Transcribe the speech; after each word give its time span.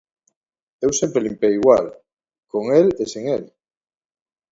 Eu 0.85 0.91
sempre 0.99 1.23
limpei 1.25 1.53
igual, 1.59 1.85
con 2.51 2.63
el 2.79 2.87
e 3.03 3.05
sen 3.11 3.25
el. 3.35 3.43